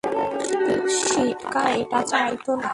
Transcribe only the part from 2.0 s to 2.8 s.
চাইত না।